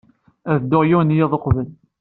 [0.51, 1.67] Ad dduɣ yiwen n yiḍ uqbel.